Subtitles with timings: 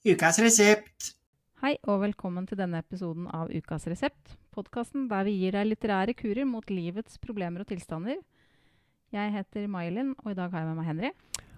[0.00, 1.10] Ukas resept.
[1.60, 6.14] Hei og velkommen til denne episoden av Ukas resept, podkasten der vi gir deg litterære
[6.16, 8.16] kurer mot livets problemer og tilstander.
[9.12, 11.10] Jeg heter May-Linn, og i dag har jeg med meg Henry.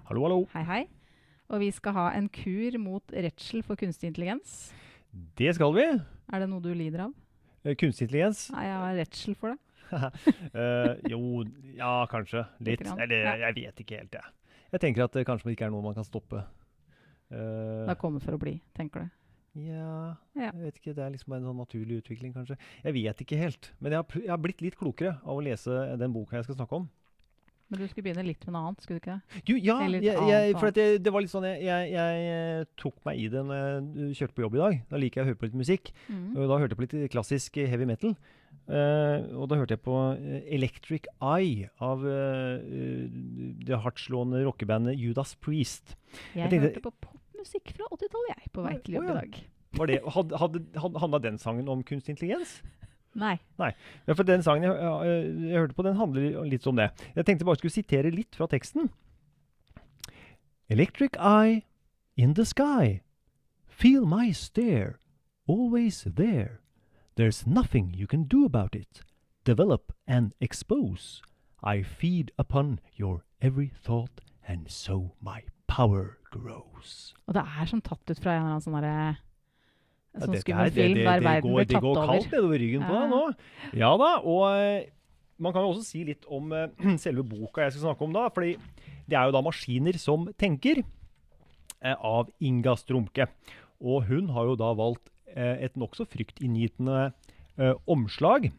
[0.08, 0.38] Hallo, hallo.
[0.56, 0.80] Hei, hei.
[1.54, 4.72] Og vi skal ha en kur mot redsel for kunstig intelligens.
[5.38, 5.84] Det skal vi.
[6.32, 7.12] Er det noe du lider av?
[7.62, 8.48] Eh, Kunstig intelligens.
[8.56, 9.60] Nei, jeg har redsel for det.
[9.92, 11.44] uh, jo,
[11.76, 12.42] ja, kanskje.
[12.58, 12.82] Litt.
[12.82, 13.36] Litt Eller ja.
[13.46, 14.34] jeg vet ikke helt, jeg.
[14.74, 16.42] Jeg tenker at det kanskje ikke er noe man kan stoppe.
[17.32, 19.18] Eh, Det kommet for å bli, tenker du.
[19.66, 20.94] ja, jeg vet ikke.
[20.96, 22.56] Det er liksom bare en sånn naturlig utvikling, kanskje.
[22.84, 23.72] Jeg vet ikke helt.
[23.80, 26.60] Men jeg har, jeg har blitt litt klokere av å lese den boka jeg skal
[26.60, 26.90] snakke om.
[27.72, 29.14] Men du skulle begynne litt med noe annet, skulle du ikke?
[29.48, 33.30] Jo, ja, jeg, jeg, for det, det var litt sånn jeg, eh, tok meg i
[33.32, 34.76] det når jeg eh, kjørte på jobb i dag.
[34.90, 35.92] Da liker jeg å høre på litt musikk.
[36.04, 36.26] Mm.
[36.36, 38.12] Og da hørte jeg på litt klassisk heavy metal.
[38.68, 43.08] Uh, og da hørte jeg på eh, Electric Eye av uh, eh,
[43.66, 45.96] det hardtslående rockebandet Judas Priest.
[46.36, 46.92] Jeg, tenkte- hørte på
[47.42, 49.42] popmusikk fra 80-tallet, jeg, på vei til jobb i dag.
[49.78, 52.62] Var det, hadde, hadde, Handla den sangen om kunstig intelligens?
[53.14, 53.38] Nei.
[54.06, 56.90] Ja, for den sangen jeg, jeg, jeg hørte på, den handler litt om det.
[57.16, 58.90] Jeg tenkte bare jeg skulle sitere litt fra teksten.
[60.68, 61.62] Electric eye
[62.16, 63.02] in the sky.
[63.66, 64.96] Feel my stare.
[65.48, 66.60] Always there.
[67.16, 69.02] There's nothing you can do about it.
[69.44, 71.20] Develop and expose.
[71.62, 77.12] I feed upon your every thought, and so my power grows.
[77.28, 79.16] Og det er sånn tatt ut fra en eller annen sånn derre
[80.12, 82.30] Ja, sånn skummel her, det- det- der det verden går, blir Det tatt går kaldt
[82.32, 83.00] nedover ryggen på Ja.
[83.00, 83.34] deg nå.
[83.80, 84.86] Ja da, og eh,
[85.38, 86.66] man kan jo også si litt om uh,
[86.98, 88.28] selve boka jeg skal snakke om da.
[88.28, 88.56] fordi
[89.08, 90.84] det er jo da 'Maskiner som tenker'
[91.84, 93.26] uh, av Inga Strumke.
[93.80, 97.12] Og hun har jo da valgt uh, et nokså fryktinngytende
[97.88, 98.52] omslag.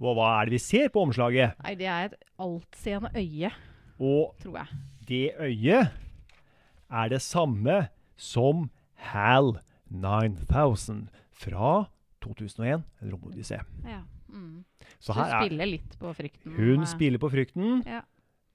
[0.00, 1.54] Og hva er det vi ser på omslaget?
[1.62, 3.50] Nei, det er et altseende øye,
[4.00, 4.66] Og tror jeg.
[5.08, 5.94] Det øyet
[6.88, 9.58] er det samme som HAL
[9.90, 11.88] 9000 fra
[12.24, 13.60] 2001, en romodyssé.
[13.86, 14.02] Ja.
[14.28, 14.64] Mm.
[15.00, 16.52] Så er spiller litt på frykten?
[16.56, 16.90] Hun med...
[16.90, 18.02] spiller på frykten, Ja.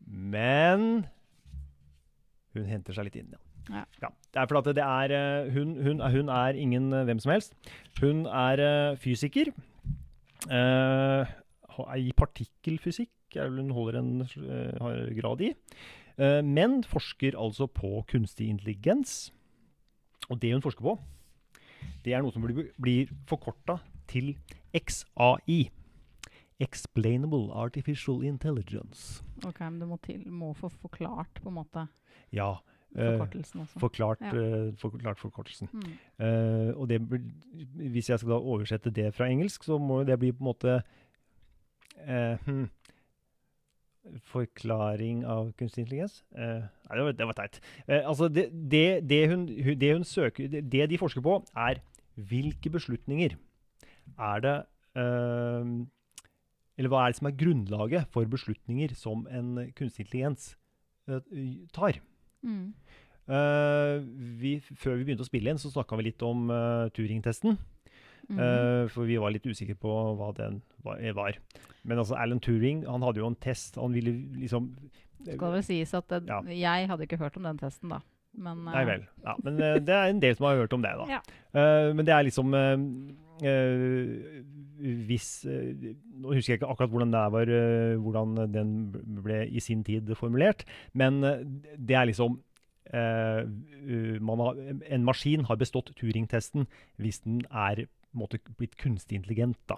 [0.05, 1.05] men
[2.53, 3.33] hun henter seg litt inn.
[3.71, 3.85] Ja.
[4.03, 7.55] Det er fordi det er eh, hun, hun, hun er ingen eh, hvem som helst.
[8.01, 9.53] Hun er eh, fysiker.
[10.51, 11.23] Uh,
[11.95, 15.53] I partikkelfysikk er hun holder en uh, grad i.
[16.17, 19.31] eh, men forsker altså på kunstig intelligens.
[20.29, 20.97] Og det hun forsker på,
[22.05, 24.35] det er noe som blir, blir forkorta til
[24.75, 25.69] XAI.
[26.63, 29.23] Explainable Artificial Intelligence.
[29.45, 31.87] Ok, men du må, til, må få forklart på en måte
[32.31, 32.53] Ja.
[32.95, 33.79] eh, forkortelsen også.
[33.79, 34.35] forklart, Ja.
[34.37, 35.69] eh, forklart forkortelsen.
[35.73, 35.81] Mm.
[36.19, 37.01] Uh, og det,
[37.91, 40.83] hvis jeg skal da oversette det fra engelsk, så må det bli på en måte
[42.07, 42.69] uh, hm,
[44.27, 46.19] Forklaring av kunstig intelligens?
[46.35, 47.59] Eh, nei, det var, det var teit.
[47.87, 49.45] Eh, altså, det, det, det, hun,
[49.79, 51.79] det hun søker det, de forsker på, er
[52.19, 53.37] hvilke beslutninger
[54.19, 54.55] er det
[54.99, 55.69] eh,
[56.77, 60.51] Eller hva er det som er grunnlaget for beslutninger som en kunstig intelligens
[61.07, 61.23] eh,
[61.73, 62.01] tar?
[62.43, 62.73] Mm.
[63.23, 63.95] Eh,
[64.43, 66.51] vi, før vi begynte å spille inn, så snakka vi litt om
[66.91, 67.55] Turing-testen.
[68.29, 68.39] Mm.
[68.39, 71.01] eh, for vi var litt usikre på hva den var.
[71.13, 71.37] var.
[71.83, 73.75] Men altså, Alan Turing han hadde jo en test.
[73.75, 74.71] Han ville liksom
[75.23, 76.41] Skal det vel sies at det, Ja.
[76.47, 77.99] jeg hadde ikke hørt om den testen, da.
[78.33, 79.03] Men, Nei eh, vel.
[79.23, 81.05] Ja, men uh, det er en del som har hørt om det, da.
[81.05, 81.19] Ja.
[81.53, 82.77] Eh, men det er liksom eh,
[83.45, 84.43] eh,
[85.07, 88.71] Hvis eh, Nå husker jeg ikke akkurat hvordan det var, eh, hvordan den
[89.23, 91.43] ble i sin tid formulert, men eh,
[91.77, 92.39] det er liksom
[92.93, 94.57] eh, uh, man har,
[94.89, 96.65] En maskin har bestått Turing-testen
[96.97, 97.85] hvis den er
[98.21, 99.57] måte blitt kunstig intelligent.
[99.67, 99.75] da.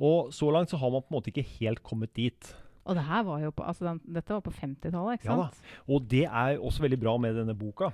[0.00, 2.54] Og så langt så har man på en måte ikke helt kommet dit.
[2.88, 5.58] Og det her var jo på, altså den, dette var på 50-tallet, ikke sant?
[5.60, 5.82] Ja da.
[5.92, 7.90] Og det er også veldig bra med denne boka.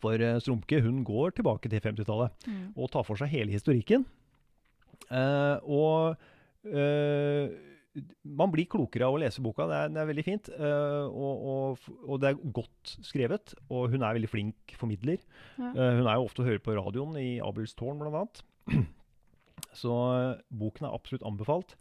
[0.00, 2.72] For eh, Strumke hun går tilbake til 50-tallet Mm.
[2.76, 4.06] og tar for seg hele historikken.
[5.10, 6.16] Eh, og
[6.68, 7.48] eh,
[8.28, 9.66] man blir klokere av å lese boka.
[9.68, 10.48] Det er, det er veldig fint.
[10.54, 13.54] eh, og, og, og det er godt skrevet.
[13.68, 15.18] Og hun er veldig flink formidler.
[15.58, 15.72] Ja.
[15.72, 18.42] Eh, hun er jo ofte å høre på radioen i Abels tårn, blant annet.
[19.78, 21.76] Så eh, boken er absolutt anbefalt.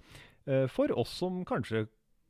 [0.48, 1.86] eh, for oss som kanskje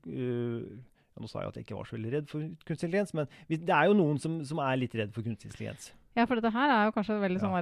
[0.07, 3.13] eh, ja, Nå sa jeg at jeg ikke var så veldig redd for kunstig intelligens,
[3.17, 5.89] men det er jo noen som, som er litt redd for kunstig intelligens.
[6.17, 7.55] Ja, for dette her er jo kanskje veldig sånn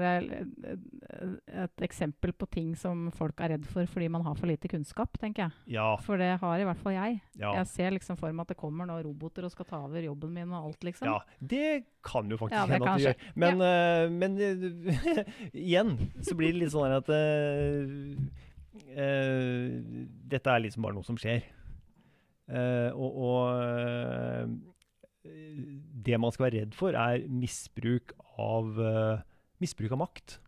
[1.65, 5.17] et eksempel på ting som folk er redd for fordi man har for lite kunnskap,
[5.19, 5.75] tenker jeg.
[5.75, 5.87] Ja.
[6.05, 7.19] For det har i hvert fall jeg.
[7.39, 7.51] ja.
[7.59, 10.33] Jeg ser liksom for meg at det kommer nå roboter og skal ta over jobben
[10.35, 11.09] min og alt, liksom.
[11.11, 13.27] Ja, det kan jo faktisk Ja, hende at det gjør.
[13.43, 15.25] Men, uh, men eh,
[15.65, 17.83] igjen så blir det litt sånn at uh,
[18.95, 19.67] uh,
[20.31, 21.43] Dette er liksom bare noe som skjer.
[22.95, 24.75] Og og
[26.06, 29.24] det man skal være redd for, er misbruk av, eh,
[29.63, 30.39] misbruk av makt,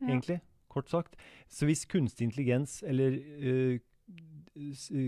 [0.00, 0.08] Ja.
[0.08, 0.40] egentlig.
[0.68, 1.16] Kort sagt.
[1.48, 3.78] Så hvis kunstig intelligens eller eh,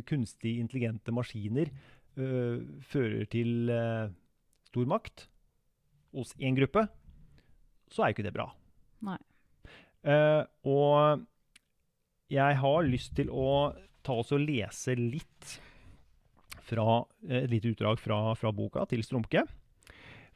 [0.08, 1.68] kunstig intelligente maskiner
[2.16, 4.08] eh, fører til eh,
[4.68, 5.28] stor makt
[6.16, 6.88] hos én gruppe,
[7.88, 8.48] så er jo ikke det bra.
[9.04, 9.18] Nei.
[10.08, 11.24] Uh, og
[12.30, 13.74] jeg har lyst til å
[14.06, 15.56] ta oss og lese litt
[16.68, 19.44] fra eh, et lite utdrag fra, fra boka til Strumke.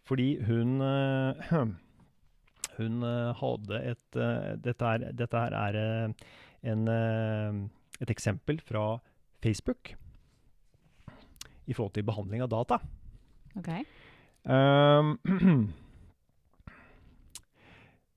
[0.09, 1.53] Fordi hun eh,
[2.79, 4.21] Hun eh, hadde et
[4.65, 5.77] Dette er, dette her er
[6.63, 6.89] en,
[8.01, 8.97] et eksempel fra
[9.43, 9.93] Facebook
[11.67, 12.79] i forhold til behandling av data.
[13.59, 13.69] Ok.
[14.47, 15.13] Um,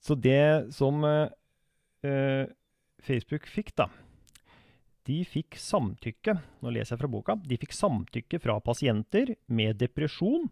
[0.06, 2.48] så det som eh,
[3.06, 3.90] Facebook fikk, da
[5.06, 7.36] De fikk samtykke Nå leser jeg fra boka.
[7.46, 10.48] De fikk samtykke fra pasienter med depresjon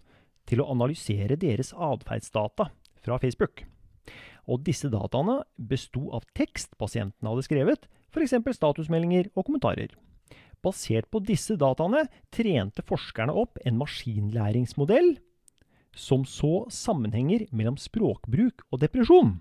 [0.50, 2.68] til å analysere deres atferdsdata
[3.04, 3.64] fra Facebook.
[4.52, 8.36] Og disse dataene besto av tekst pasientene hadde skrevet, f.eks.
[8.60, 9.94] statusmeldinger og kommentarer.
[10.64, 15.16] Basert på disse dataene trente forskerne opp en maskinlæringsmodell
[15.96, 19.38] som så sammenhenger mellom språkbruk og depresjon.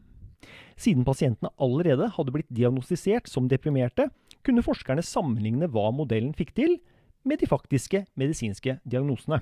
[0.78, 4.08] Siden pasientene allerede hadde blitt diagnostisert som deprimerte,
[4.46, 6.78] kunne forskerne sammenligne hva modellen fikk til,
[7.22, 9.38] med de faktiske medisinske diagnosene.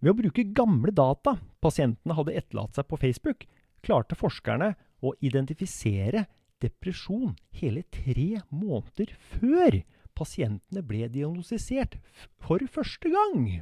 [0.00, 3.44] Ved å bruke gamle data pasientene hadde etterlatt seg på Facebook,
[3.84, 4.72] klarte forskerne
[5.04, 6.24] å identifisere
[6.62, 9.80] depresjon hele tre måneder før
[10.18, 11.98] pasientene ble diagnostisert
[12.42, 13.60] for første gang.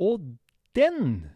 [0.00, 0.36] Og
[0.76, 1.30] den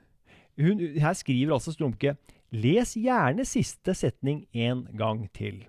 [0.59, 2.17] hun, Her skriver altså Strumke
[2.51, 5.67] Les gjerne siste setning en gang til.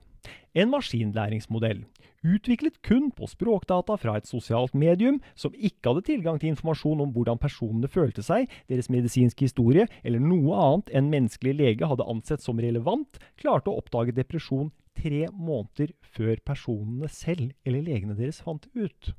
[0.57, 1.83] En maskinlæringsmodell,
[2.25, 7.13] utviklet kun på språkdata fra et sosialt medium som ikke hadde tilgang til informasjon om
[7.13, 12.41] hvordan personene følte seg, deres medisinske historie eller noe annet en menneskelig lege hadde ansett
[12.41, 18.65] som relevant, klarte å oppdage depresjon tre måneder før personene selv eller legene deres fant
[18.73, 19.13] ut.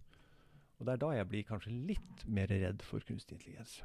[0.80, 3.80] Og det er da jeg blir kanskje litt mer redd for kunstig intelligens.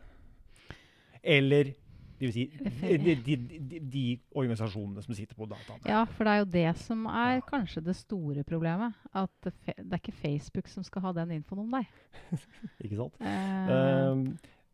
[1.22, 1.76] Eller
[2.16, 5.84] det vil si, de, de, de, de organisasjonene som sitter på dataene.
[5.90, 7.46] Ja, for det er jo det som er Ja.
[7.50, 8.94] kanskje det store problemet.
[9.14, 11.90] At det, er ikke Facebook som skal ha den infoen om deg.
[12.86, 13.20] Ikke sant?
[13.20, 14.24] Ehm,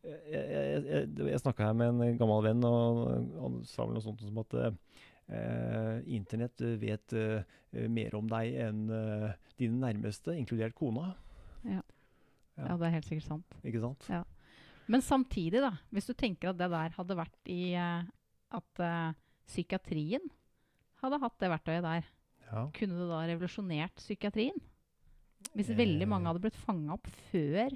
[0.03, 3.01] jeg jeg, jeg, jeg snakka her med en gammel venn, og
[3.41, 7.43] han sa vel noe sånt som at uh, internett vet eh,
[7.89, 8.85] mer om deg enn
[9.61, 11.13] dine nærmeste, inkludert kona.
[11.65, 11.81] ja,
[12.57, 13.59] det er helt sikkert sant.
[13.63, 14.09] Ikke sant?
[14.87, 18.01] Men samtidig, da, hvis du tenker at det der hadde vært i uh,
[18.51, 19.13] At uh,
[19.47, 20.25] psykiatrien
[21.01, 22.03] hadde hatt det verktøyet der,
[22.51, 22.65] Ja.
[22.75, 24.57] kunne det da revolusjonert psykiatrien?
[25.55, 25.77] Hvis Eh.
[25.77, 27.71] veldig mange hadde blitt fanga opp før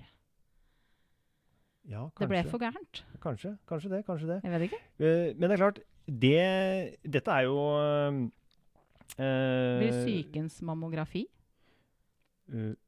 [1.86, 3.04] ja det ble for gærent?
[3.22, 3.58] kanskje.
[3.68, 4.06] Kanskje det.
[4.06, 4.38] Kanskje det.
[4.44, 4.82] Jeg vet ikke.
[5.00, 8.32] Uh, men det er klart, det Dette er jo
[9.18, 11.26] Blir sykens mammografi?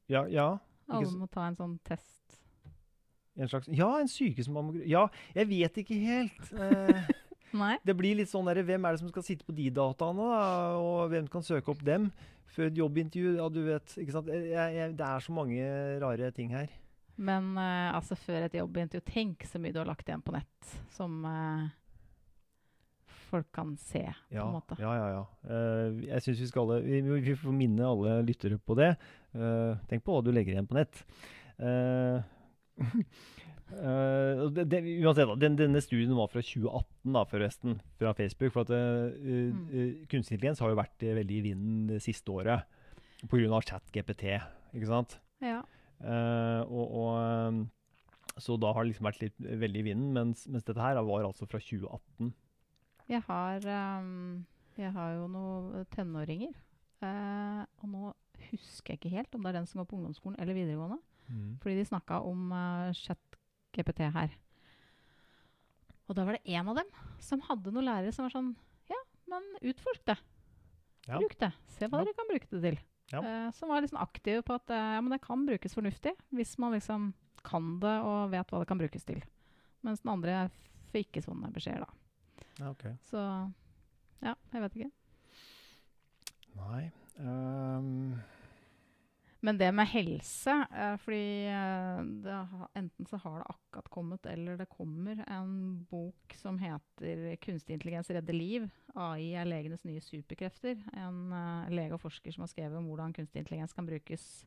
[0.10, 0.58] ja, ja.
[0.90, 2.38] Alle må ta en sånn test.
[3.38, 5.06] En slags Ja, en sykehusmammografi Ja,
[5.38, 6.52] jeg vet ikke helt.
[6.54, 7.12] Eh,
[7.62, 7.76] Nei?
[7.86, 10.42] Det blir litt sånn der, Hvem er det som skal sitte på de dataene, da?
[10.82, 12.10] Og hvem kan søke opp dem?
[12.58, 13.96] Før et jobbintervju, ja, du vet.
[14.02, 14.30] ikke sant?
[14.34, 15.66] Jeg, jeg, det er så mange
[16.02, 16.72] rare ting her.
[17.18, 20.74] Men eh, altså før et jobbintervju, tenk så mye du har lagt igjen på nett
[20.94, 21.68] som eh,
[23.28, 24.78] folk kan se, Ja, på en måte.
[24.80, 25.08] ja, ja.
[25.18, 25.24] ja.
[25.44, 28.94] Uh, jeg syns vi skal alle, vi, vi får minne alle lyttere på det.
[29.36, 31.04] Uh, tenk på hva du legger igjen på nett.
[31.58, 32.22] Eh,
[34.42, 38.54] og det, det, uansett, da, den, denne studien var fra 2018, da, forresten, fra Facebook.
[38.56, 40.06] For at uh, Mm.
[40.12, 42.68] kunstig intelligens har jo vært veldig i vinden det siste året
[43.28, 43.62] pga.
[43.66, 44.38] ChatGPT.
[44.78, 45.18] Ikke sant?
[45.44, 45.62] Ja.
[45.98, 50.68] Uh, og, og, så da har det liksom vært litt veldig i vinden, mens, mens
[50.68, 52.32] dette her var altså fra 2018.
[53.08, 53.68] Jeg har,
[54.04, 54.46] um,
[54.78, 56.54] jeg har jo noen tenåringer.
[57.02, 58.14] og nå
[58.52, 61.00] husker jeg ikke helt om det er den som går på ungdomsskolen eller videregående.
[61.62, 64.36] Fordi de snakka om uh, chat-GPT her.
[66.08, 68.54] Og da var det en av dem som hadde noen lærere som var sånn
[68.88, 70.16] Ja, men utforsk det.
[71.08, 71.18] Ja.
[71.20, 71.52] Bruk det.
[71.76, 72.06] Se hva Ja.
[72.08, 72.78] dere kan bruke det til.
[73.12, 73.20] Ja.
[73.24, 76.58] Uh, som var liksom aktiv på at uh, ja, men det kan brukes fornuftig hvis
[76.60, 77.14] man liksom
[77.48, 79.22] kan det og vet hva det kan brukes til.
[79.84, 80.50] Mens den andre
[80.92, 82.44] fikk ikke sånne beskjeder, da.
[82.60, 82.84] Ja, ok.
[83.08, 83.20] Så
[84.24, 84.92] ja, jeg vet ikke.
[86.58, 86.88] Nei
[89.48, 92.40] Men det med helse eh, Fordi eh, det
[92.76, 98.10] enten så har det akkurat kommet, eller det kommer en bok som heter 'Kunstig intelligens
[98.12, 98.70] redder liv'.
[98.96, 100.76] AI er legenes nye superkrefter.
[100.94, 104.46] En eh, lege og forsker som har skrevet om hvordan kunstig intelligens kan brukes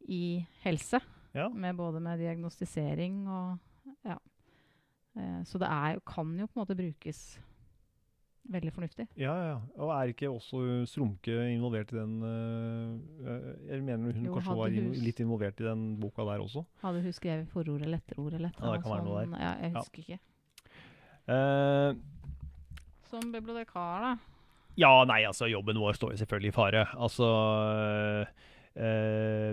[0.00, 1.00] i helse.
[1.34, 1.48] Ja.
[1.48, 3.58] Med både med diagnostisering og
[4.04, 4.18] ja.
[5.16, 7.40] Eh, så det er, kan jo på en måte brukes
[8.50, 9.06] veldig fornuftig.
[9.16, 9.58] Ja, ja.
[9.78, 14.56] Og er ikke også Strumke involvert i den øh, øh, Jeg mener hun Jo, kanskje
[14.58, 16.64] var hun- litt involvert i den boka der også.
[16.82, 19.38] Hadde hun skrevet forord eller etterord eller et Ja, det kan være noe der.
[19.38, 19.78] Ja, jeg Ja.
[19.78, 20.18] husker ikke.
[21.28, 21.94] Uh,
[23.06, 24.16] Som bibliotekar, da.
[24.76, 26.86] ja, nei, altså, jobben vår står jo selvfølgelig i fare.
[26.96, 27.28] Altså
[28.72, 29.52] Uh,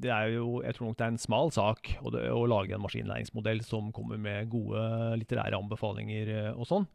[0.00, 2.80] Det er jo Jeg tror nok det er en smal sak å, å lage en
[2.80, 4.80] maskinlæringsmodell som kommer med gode
[5.20, 6.86] litterære anbefalinger og sånn.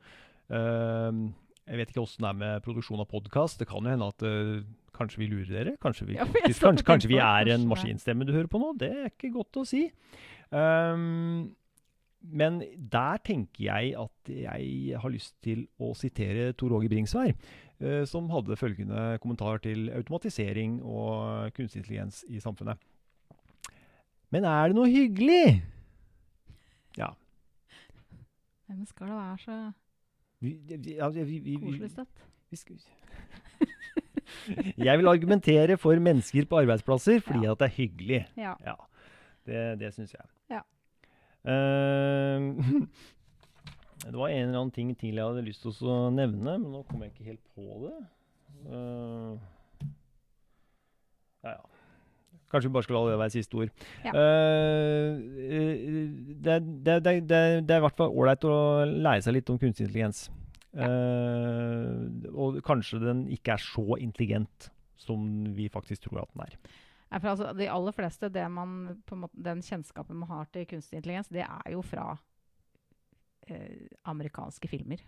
[0.54, 1.20] Eh,
[1.66, 3.60] jeg vet ikke åssen det er med produksjon av podkast.
[3.62, 4.64] Det kan jo hende at øh,
[4.96, 5.76] kanskje vi lurer dere.
[5.82, 8.74] Kanskje vi, Ja, kanskje, kanskje vi er en maskinstemme du hører på nå.
[8.80, 9.88] Det er ikke godt å si.
[10.54, 11.56] Um,
[12.26, 17.34] men der tenker jeg at jeg har lyst til å sitere Tor Åge Bringsvær,
[17.82, 22.78] uh, som hadde følgende kommentar til automatisering og kunstig intelligens i samfunnet.
[24.34, 25.64] Men er det noe hyggelig?
[27.00, 27.10] Ja.
[28.70, 29.58] Men skal det være så
[30.46, 30.52] Vi,
[30.96, 32.16] ja, vi, vi, vi, koselig støtt?
[34.88, 37.52] jeg vil argumentere for mennesker på arbeidsplasser fordi Ja.
[37.56, 38.22] at det er hyggelig.
[38.38, 38.54] Ja.
[38.66, 38.76] Ja,
[39.48, 40.26] det, det syns jeg.
[40.54, 40.62] Ja.
[41.46, 42.40] Uh,
[44.06, 46.84] det var en eller annen ting til jeg hadde lyst til å nevne, men nå
[46.90, 47.98] kommer jeg ikke helt på det.
[48.66, 49.34] Uh,
[51.46, 51.64] ja, ja.
[52.52, 53.72] Kanskje vi bare skal la det være siste ord.
[54.06, 54.12] Ja.
[54.14, 55.10] Eh,
[56.46, 58.58] det, det, det, det, er i hvert fall ålreit å
[58.90, 60.28] lære seg litt om kunstig intelligens.
[60.76, 61.92] Eh,
[62.36, 65.22] og kanskje den ikke er så intelligent som
[65.56, 66.58] vi faktisk tror at den er.
[67.12, 68.78] Ja, for altså, de aller fleste, det man,
[69.12, 72.10] måte, den kjennskapen man har til kunstig intelligens, det er jo fra
[73.48, 75.04] eh, amerikanske filmer.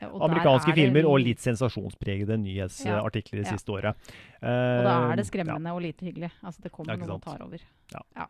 [0.00, 3.52] Der Amerikanske er det filmer og litt sensasjonspregede nyhetsartikler det Ja.
[3.54, 3.94] siste året.
[4.42, 6.30] Og da er Eh, det skremmende og lite hyggelig.
[6.42, 7.60] Altså, det kommer noen og tar over.
[7.92, 8.26] Ja.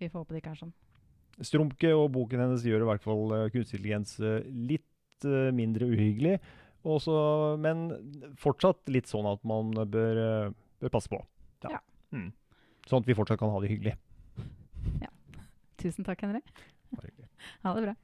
[0.00, 0.72] Vi får håpe det ikke er sånn.
[1.38, 1.44] Ja.
[1.44, 4.84] Strumke og boken hennes gjør i hvert fall eh, kunstig intelligens eh, litt
[5.22, 6.40] mindre uhyggelig.
[6.84, 11.20] Også, men fortsatt litt sånn at man bør, bør passe på.
[11.70, 11.78] Ja.
[12.10, 12.32] Mm.
[12.88, 13.94] Sånn at vi fortsatt kan ha det hyggelig.
[15.00, 15.06] Ja.
[15.78, 16.40] Tusen takk, Henri.
[17.62, 17.94] Ha det bra.